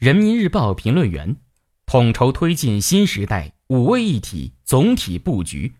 [0.00, 1.36] 人民日报评论员，
[1.84, 5.74] 统筹推进新时代五位一体总体布局，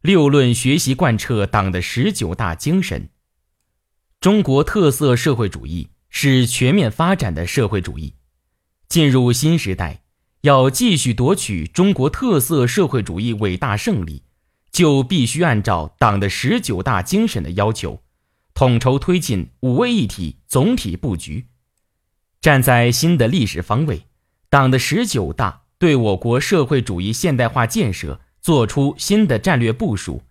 [0.00, 3.08] 六论学习贯彻党的十九大精神。
[4.20, 8.14] 中国特色社会主义是全面发展的社会主义，
[8.88, 10.02] 进入新时代，
[10.42, 14.22] 要继续夺取中国特色社会主义伟大胜利，
[14.70, 18.04] 就必须按照党的十九大精神的要求，
[18.54, 21.48] 统筹推进五位一体总体布局。
[22.40, 24.02] 站在新的历史方位，
[24.48, 30.22] 党的十九大对我国社会主义现代化建设作出新的战略部署，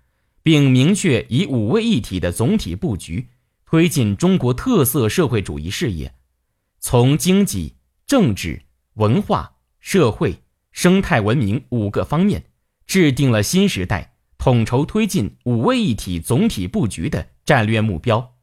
[0.42, 3.28] 并明确以五位一体的总体布局
[3.66, 6.14] 推进中国特色社会主义事业，
[6.80, 7.76] 从经济、
[8.06, 8.62] 政治、
[8.94, 10.40] 文化、社会、
[10.72, 12.46] 生态文明五个方面，
[12.86, 18.37] 制定了新时代统筹推进五位一体总体布局的战略目标。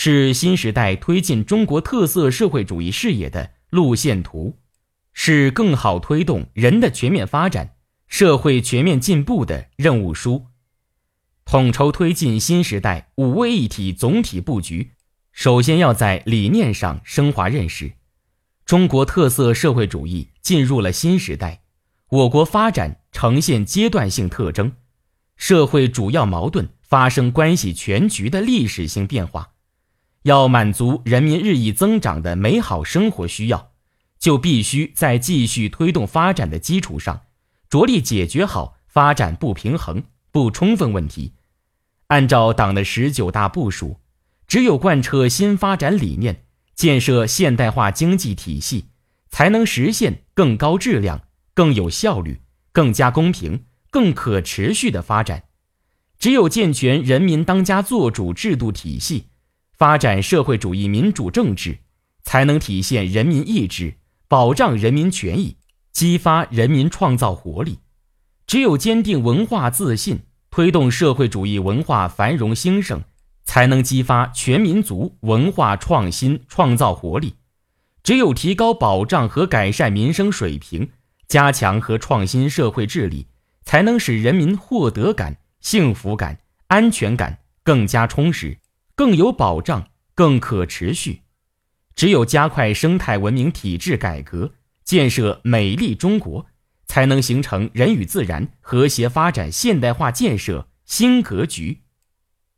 [0.00, 4.56] 是新时代推进中国特色社会主义事业的路线图，
[5.12, 7.74] 是更好推动人的全面发展、
[8.06, 10.46] 社会全面进步的任务书。
[11.44, 14.92] 统筹推进新时代五位一体总体布局，
[15.32, 17.94] 首先要在理念上升华认识：
[18.64, 21.62] 中国特色社会主义进入了新时代，
[22.10, 24.74] 我国发展呈现阶段性特征，
[25.36, 29.54] 社会主要矛盾发生关系全局的历史性变化。
[30.28, 33.70] 要满足人民日益增长的美好生活需要，
[34.18, 37.22] 就必须在继续推动发展的基础上，
[37.70, 41.32] 着力解决好发展不平衡、不充分问题。
[42.08, 44.00] 按照党的十九大部署，
[44.46, 48.90] 只有贯彻新发展理念，建设现代化经济体系，
[49.30, 51.22] 才能实现更高质量、
[51.54, 52.42] 更有效率、
[52.72, 55.44] 更加公平、更可持续的发展。
[56.18, 59.28] 只有健全人民当家作主制度体系。
[59.78, 61.78] 发展社会主义民主政治，
[62.24, 63.94] 才能体现人民意志，
[64.26, 65.56] 保障人民权益，
[65.92, 67.78] 激发人民创造活力。
[68.44, 70.18] 只有坚定文化自信，
[70.50, 73.04] 推动社会主义文化繁荣兴盛，
[73.44, 77.36] 才能激发全民族文化创新创造活力。
[78.02, 80.90] 只有提高保障和改善民生水平，
[81.28, 83.28] 加强和创新社会治理，
[83.62, 88.58] 才能使人民获得感、幸福感、安全感更加充实。
[88.98, 91.22] 更有保障，更可持续。
[91.94, 96.46] 只有加快生态文明体制改革，建设美丽中国，
[96.84, 101.82] 才能形成人与自然和谐发展现代化建设新格局。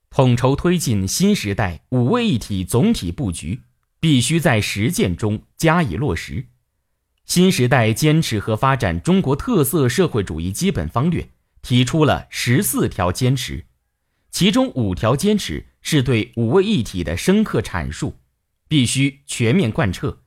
[0.08, 3.60] 统筹推进新时代五位一体总体布局，
[4.00, 6.46] 必须在实践中加以落实。
[7.26, 11.28] 新时代坚持和发展中国特色社会主义基本方略
[11.60, 13.66] 提出了十四条坚持。
[14.30, 18.16] 其中五条坚持是对五位一体的深刻阐述，
[18.68, 20.22] 必须全面贯彻。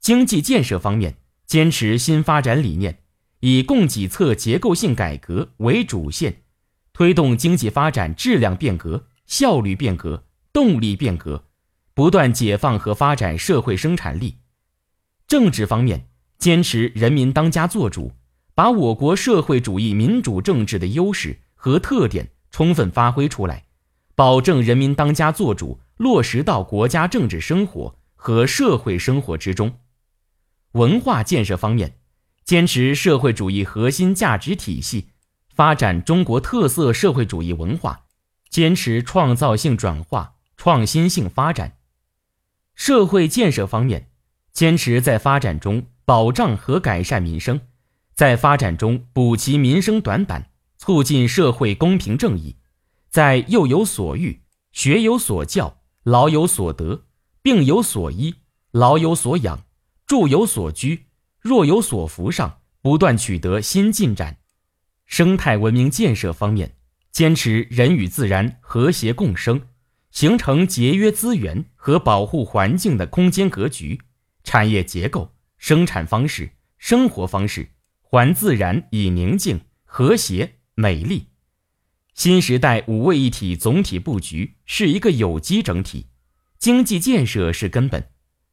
[0.00, 3.00] 经济建设方面，坚持新发展理念，
[3.40, 6.42] 以供给侧结构性改革为主线，
[6.92, 11.44] 推动经济发展质量变革、效率变革、动力变革，
[11.92, 14.38] 不断解放和发展社会生产力。
[15.28, 18.12] 政治方面，坚持人民当家作主，
[18.54, 22.30] 把我国社会主义民主政治的优势和特点。
[22.50, 23.64] 充分发挥出来，
[24.14, 29.78] 保证人民当家作主落实到国家政治生活和社会生活之中。
[30.72, 31.98] 文化建设方面，
[32.44, 35.08] 坚持社会主义核心价值体系，
[35.54, 38.04] 发展中国特色社会主义文化，
[38.48, 41.78] 坚持创造性转化、创新性发展。
[42.74, 44.10] 社会建设方面，
[44.52, 47.60] 坚持在发展中保障和改善民生，
[48.14, 50.50] 在发展中补齐民生短板。
[50.80, 52.56] 促进社会公平正义，
[53.10, 54.40] 在幼有所育、
[54.72, 57.04] 学有所教、老有所得、
[57.42, 58.36] 病有所医、
[58.70, 59.66] 老有所养、
[60.06, 61.04] 住有所居、
[61.38, 64.38] 弱有所扶上不断取得新进展。
[65.04, 66.76] 生态文明建设方面，
[67.12, 69.60] 坚持人与自然和谐共生，
[70.10, 74.00] 形成节约资源和保护环境的空间格局、
[74.44, 77.68] 产业结构、生产方式、生活方式，
[78.00, 80.54] 还自然以宁静、和谐。
[80.80, 81.26] 美丽，
[82.14, 86.06] 新时代五位一体总体布局是一个有机整体，
[86.58, 88.08] 经济建设是根本，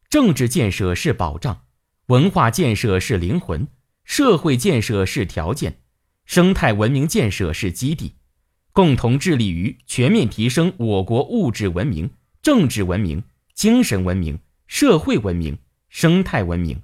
[0.10, 1.62] 政治建设是保障，
[2.08, 3.70] 文化建设是灵魂，
[4.04, 5.80] 社会建设是条件，
[6.26, 8.16] 生态文明建设是基地，
[8.74, 14.38] 共同致力于全面提升我国物质文明、政治文明、精神文明、
[14.68, 15.58] 社会文明、
[15.88, 16.82] 生态文明，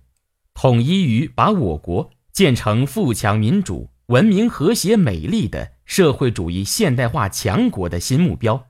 [0.54, 3.90] 统一于把我国建成富强民主。
[4.08, 8.68] 文明、和谐、美丽的社会主义现代化强国的新目标，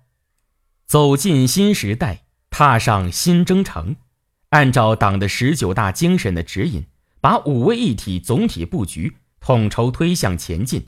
[0.85, 3.95] 走进新时代，踏上新征程，
[4.49, 6.85] 按照党的十九大精神的指引，
[7.19, 10.85] 把五位一体总体布局统筹推向前进，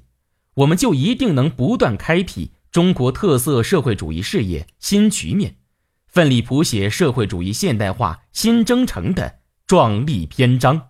[0.56, 5.56] 我们就一定能不断开辟中国特色社会主义事业新局面，
[6.08, 10.90] 奋力谱写社会主义现代化新征程的壮丽篇章。